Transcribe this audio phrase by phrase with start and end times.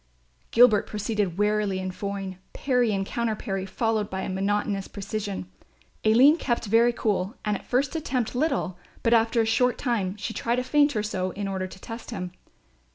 [0.49, 5.47] Gilbert proceeded warily and foyne, parry and counterparry followed with monotonous precision.
[6.03, 10.33] Aline kept very cool and at first attempted little; but after a short time she
[10.33, 12.31] tried a feint or so in order to test him.